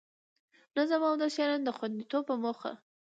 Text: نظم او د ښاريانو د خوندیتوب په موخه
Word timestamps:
نظم 0.75 1.01
او 1.09 1.15
د 1.21 1.23
ښاريانو 1.35 1.65
د 1.67 1.69
خوندیتوب 1.77 2.23
په 2.29 2.35
موخه 2.43 2.71